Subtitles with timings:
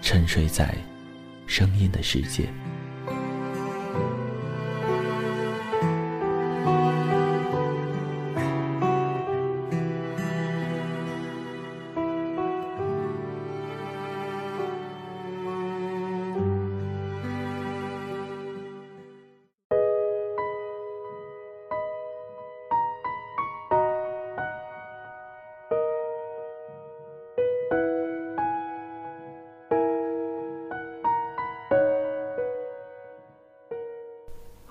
[0.00, 0.74] 沉睡在
[1.46, 2.48] 声音的世界。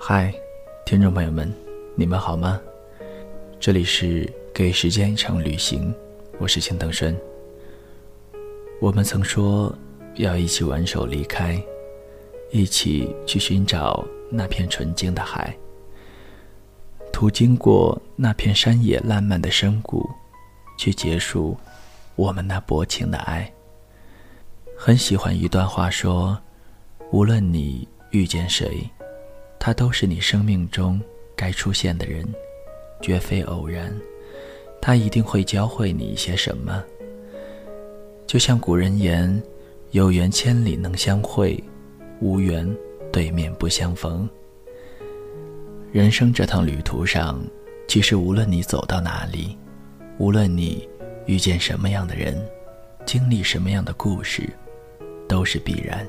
[0.09, 0.33] 嗨，
[0.86, 1.53] 听众朋友们，
[1.94, 2.61] 你们好吗？
[3.59, 5.94] 这里是给时间一场旅行，
[6.39, 7.14] 我是青藤顺。
[8.80, 9.69] 我们曾说
[10.16, 11.61] 要一起挽手离开，
[12.52, 15.53] 一起去寻找那片纯净的海，
[17.11, 20.09] 途经过那片山野烂漫的深谷，
[20.80, 21.58] 去结束
[22.16, 23.52] 我们那薄情的爱。
[24.77, 26.39] 很喜欢一段话说：
[27.11, 28.89] 无论你遇见谁。
[29.59, 31.01] 他都是你生命中
[31.35, 32.25] 该出现的人，
[33.01, 33.93] 绝非偶然。
[34.81, 36.83] 他一定会教会你一些什么。
[38.25, 39.41] 就像古人言
[39.91, 41.61] ：“有缘千里能相会，
[42.21, 42.67] 无缘
[43.11, 44.29] 对面不相逢。”
[45.91, 47.41] 人生这趟旅途上，
[47.87, 49.57] 其实无论你走到哪里，
[50.17, 50.87] 无论你
[51.25, 52.39] 遇见什么样的人，
[53.05, 54.47] 经历什么样的故事，
[55.27, 56.05] 都是必然。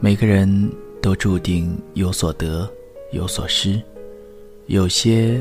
[0.00, 0.70] 每个人。
[1.00, 2.68] 都注定有所得，
[3.12, 3.80] 有所失，
[4.66, 5.40] 有些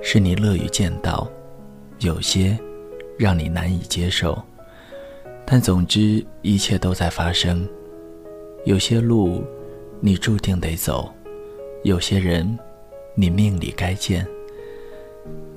[0.00, 1.28] 是你乐于见到，
[1.98, 2.56] 有些
[3.18, 4.40] 让你难以接受。
[5.44, 7.68] 但总之，一切都在发生。
[8.64, 9.42] 有些路
[10.00, 11.12] 你注定得走，
[11.82, 12.56] 有些人
[13.16, 14.24] 你命里该见。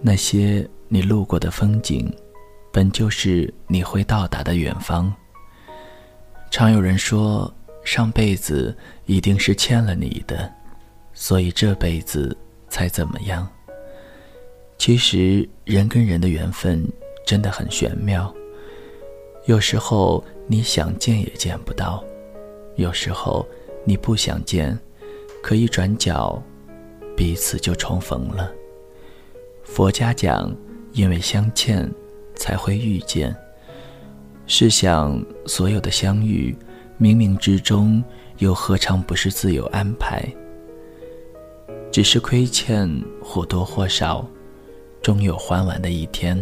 [0.02, 2.12] 那些你路过的风景，
[2.74, 5.14] 本就是你会到达的远方。
[6.50, 7.54] 常有人说。
[7.86, 8.76] 上辈子
[9.06, 10.52] 一定是欠了你的，
[11.14, 12.36] 所以这辈子
[12.68, 13.48] 才怎么样？
[14.78, 16.86] 其实人跟人的缘分
[17.26, 18.34] 真的很玄妙，
[19.46, 22.04] 有时候你想见也见不到，
[22.76, 23.48] 有时候
[23.86, 24.78] 你不想见，
[25.42, 26.42] 可一转角，
[27.16, 28.52] 彼此就重逢了。
[29.64, 30.54] 佛家讲，
[30.92, 31.90] 因为相欠，
[32.36, 33.34] 才会遇见。
[34.48, 36.56] 试想，所有的相遇。
[37.00, 38.02] 冥冥之中，
[38.38, 40.24] 又何尝不是自有安排？
[41.92, 42.90] 只是亏欠
[43.22, 44.26] 或多或少，
[45.02, 46.42] 终有还完的一天。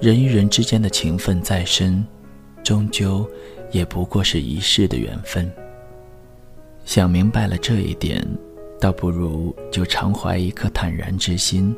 [0.00, 2.04] 人与人之间的情分再深，
[2.62, 3.26] 终究
[3.70, 5.50] 也不过是一世的缘分。
[6.84, 8.22] 想明白了这一点，
[8.78, 11.74] 倒不如就常怀一颗坦然之心，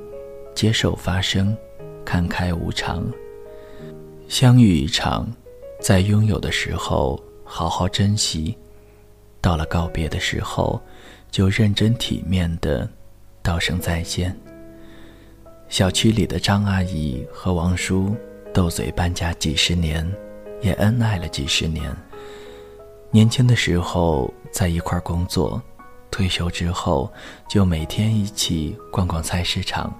[0.54, 1.56] 接受发生，
[2.04, 3.06] 看开无常。
[4.26, 5.24] 相遇一场。
[5.86, 8.58] 在拥有的时候好好珍惜，
[9.40, 10.82] 到了告别的时候，
[11.30, 12.90] 就认真体面的
[13.40, 14.36] 道声再见。
[15.68, 18.16] 小区里的张阿姨和王叔
[18.52, 20.04] 斗嘴搬家几十年，
[20.60, 21.96] 也恩爱了几十年。
[23.12, 25.62] 年轻的时候在一块工作，
[26.10, 27.08] 退休之后
[27.48, 29.96] 就每天一起逛逛菜市场，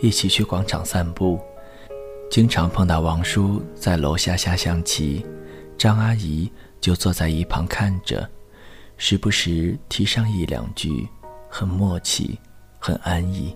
[0.00, 1.40] 一起去广场散步。
[2.30, 5.26] 经常碰到王叔在楼下下象棋，
[5.76, 6.48] 张阿姨
[6.80, 8.26] 就坐在一旁看着，
[8.96, 11.08] 时不时提上一两句，
[11.48, 12.38] 很默契，
[12.78, 13.52] 很安逸。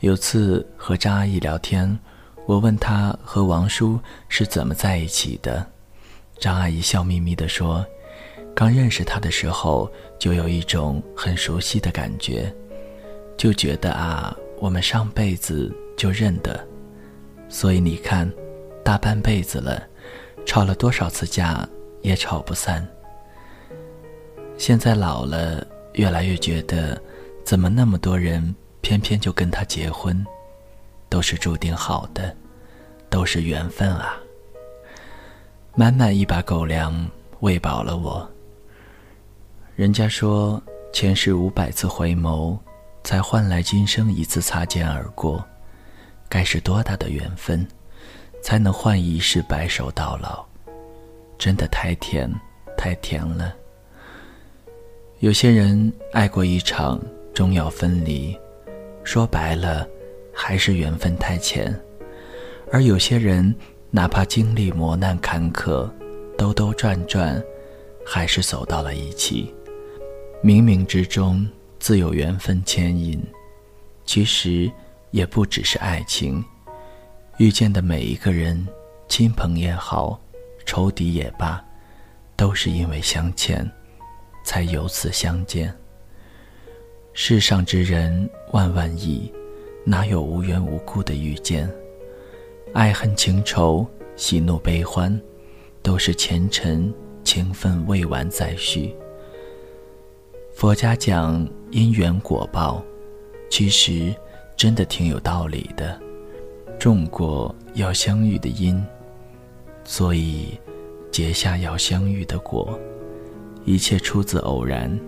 [0.00, 1.98] 有次和张阿姨聊天，
[2.46, 4.00] 我问她和王叔
[4.30, 5.66] 是怎么在一起的，
[6.38, 7.84] 张阿姨笑眯眯地说
[8.56, 12.50] ：“刚认识他的时候，就有一种很熟悉的感觉，
[13.36, 16.58] 就觉得啊，我们上辈子就认得。”
[17.48, 18.30] 所以你看，
[18.84, 19.82] 大半辈子了，
[20.44, 21.68] 吵了多少次架
[22.02, 22.86] 也吵不散。
[24.56, 27.00] 现在老了，越来越觉得，
[27.44, 30.24] 怎么那么多人偏偏就跟他结婚，
[31.08, 32.34] 都是注定好的，
[33.08, 34.16] 都是缘分啊。
[35.74, 37.08] 满满一把狗粮
[37.40, 38.28] 喂饱了我。
[39.74, 40.62] 人家说，
[40.92, 42.56] 前世五百次回眸，
[43.02, 45.44] 才换来今生一次擦肩而过，
[46.28, 47.66] 该是多大的缘分，
[48.42, 50.44] 才能换一世白首到老？
[51.38, 52.30] 真的太甜，
[52.76, 53.54] 太甜了。
[55.20, 57.00] 有些人爱过一场，
[57.32, 58.36] 终要分离，
[59.04, 59.86] 说白了，
[60.32, 61.72] 还是缘分太浅；
[62.70, 63.54] 而有些人，
[63.90, 65.90] 哪怕经历磨难坎坷，
[66.36, 67.42] 兜兜转转，
[68.04, 69.54] 还是走到了一起。
[70.42, 71.48] 冥冥之中
[71.78, 73.22] 自有缘分牵引，
[74.04, 74.70] 其实
[75.14, 76.44] 也不只是爱情。
[77.38, 78.66] 遇见的每一个人，
[79.08, 80.20] 亲朋也好，
[80.66, 81.64] 仇敌也罢，
[82.34, 83.64] 都是因为相欠，
[84.44, 85.72] 才由此相见。
[87.12, 89.32] 世上之人万万亿，
[89.84, 91.72] 哪有无缘无故的遇见？
[92.72, 95.16] 爱恨情仇、喜怒悲欢，
[95.80, 98.92] 都是前尘情分未完再续。
[100.56, 102.82] 佛家讲因缘果报，
[103.48, 104.12] 其实
[104.56, 106.00] 真的挺有道理的。
[106.78, 108.84] 种过要相遇的因，
[109.84, 110.58] 所以
[111.10, 112.78] 结下要相遇的果。
[113.64, 114.98] 一切出自偶然，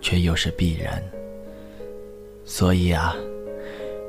[0.00, 1.00] 却又是必然。
[2.44, 3.14] 所以啊，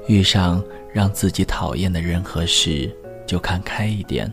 [0.08, 2.90] 遇上让自己讨厌的人和事，
[3.28, 4.32] 就看开一点，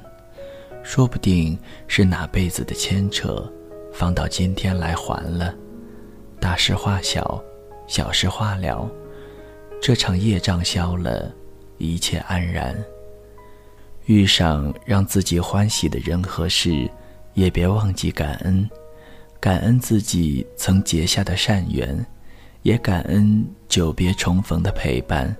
[0.82, 3.46] 说不定是哪辈子的牵扯，
[3.92, 5.54] 放到今天来还了。
[6.40, 7.42] 大事化小，
[7.86, 8.88] 小事化了，
[9.80, 11.32] 这场业障消了，
[11.78, 12.76] 一切安然。
[14.06, 16.90] 遇上让自己欢喜的人和事，
[17.34, 18.68] 也别忘记感恩，
[19.38, 22.04] 感恩自己曾结下的善缘，
[22.62, 25.34] 也感恩久别重逢的陪伴。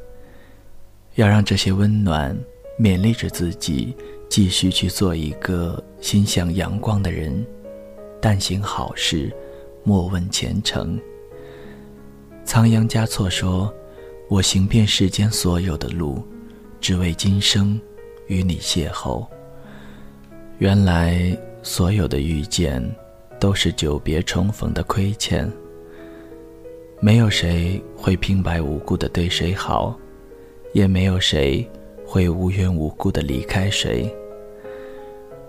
[1.16, 2.36] 要让这些温暖
[2.78, 3.96] 勉励着自己，
[4.28, 7.44] 继续去做一个心向阳光的人，
[8.20, 9.34] 但行好事。
[9.84, 11.00] 莫问前程。
[12.44, 13.72] 仓央嘉措说
[14.28, 16.22] ：“我行遍世间所有的路，
[16.80, 17.80] 只为今生
[18.26, 19.26] 与你邂逅。”
[20.58, 22.82] 原来所有的遇见，
[23.40, 25.50] 都是久别重逢的亏欠。
[27.00, 29.96] 没有谁会平白无故的对谁好，
[30.72, 31.64] 也没有谁
[32.04, 34.12] 会无缘无故的离开谁。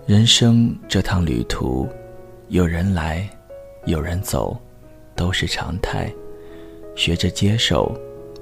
[0.06, 1.88] 人生这趟旅途，
[2.48, 3.28] 有人来。
[3.86, 4.56] 有人走，
[5.16, 6.12] 都是常态。
[6.94, 7.98] 学着接受，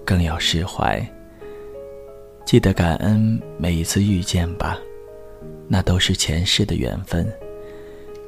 [0.09, 0.99] 更要释怀。
[2.47, 4.79] 记得感恩每一次遇见吧，
[5.69, 7.31] 那都是前世的缘分。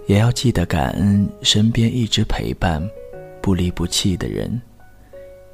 [0.06, 2.87] 也要记得感恩身边一直陪伴、
[3.41, 4.61] 不离不弃的人。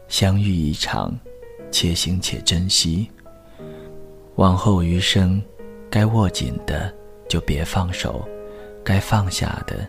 [0.08, 1.16] 相遇一场，
[1.70, 3.08] 且行且珍惜。
[4.34, 5.40] 往后余生，
[5.88, 6.92] 该握紧的
[7.28, 8.26] 就别放手，
[8.82, 9.88] 该放下的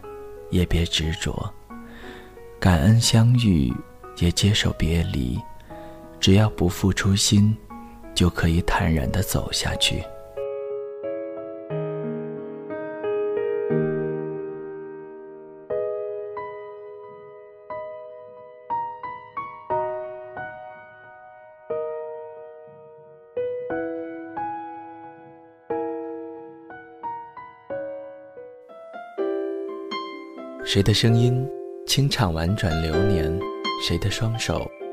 [0.51, 1.51] 也别执着。
[2.59, 3.73] 感恩相遇，
[4.19, 5.35] 也接受别离，
[6.19, 7.55] 只要不负初心，
[8.13, 10.03] 就可以坦然的走下去。
[30.65, 31.47] 谁的声音？
[31.87, 33.39] 清唱婉转流年，
[33.81, 34.69] 谁的双手